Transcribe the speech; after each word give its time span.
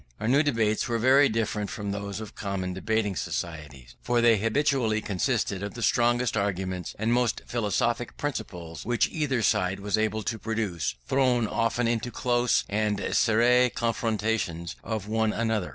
Our 0.19 0.41
debates 0.41 0.87
were 0.87 0.97
very 0.97 1.29
different 1.29 1.69
from 1.69 1.91
those 1.91 2.19
of 2.19 2.33
common 2.33 2.73
debating 2.73 3.15
societies, 3.15 3.95
for 4.01 4.19
they 4.19 4.37
habitually 4.39 4.99
consisted 4.99 5.61
of 5.61 5.75
the 5.75 5.83
strongest 5.83 6.35
arguments 6.35 6.95
and 6.97 7.13
most 7.13 7.43
philosophic 7.45 8.17
principles 8.17 8.83
which 8.83 9.09
either 9.09 9.43
side 9.43 9.79
was 9.79 9.99
able 9.99 10.23
to 10.23 10.39
produce, 10.39 10.95
thrown 11.07 11.45
often 11.45 11.87
into 11.87 12.09
close 12.09 12.63
and 12.67 12.97
serré 12.97 13.71
confutations 13.71 14.75
of 14.83 15.07
one 15.07 15.33
another. 15.33 15.69